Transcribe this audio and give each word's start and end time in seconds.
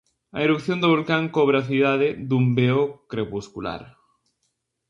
A 0.37 0.39
erupción 0.47 0.77
do 0.79 0.91
volcán 0.93 1.23
cobre 1.35 1.55
a 1.59 1.67
cidade, 1.69 2.07
dun 2.29 2.45
veo 2.57 2.81
crepuscular. 3.11 3.81